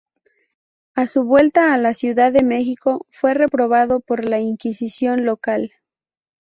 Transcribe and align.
A 0.95 1.05
su 1.05 1.23
vuelta 1.23 1.75
a 1.75 1.77
la 1.77 1.93
Ciudad 1.93 2.33
de 2.33 2.43
Mexico 2.43 3.05
fue 3.11 3.35
reprobado 3.35 3.99
por 3.99 4.27
la 4.27 4.39
Inquisición 4.39 5.25
local. 5.25 5.73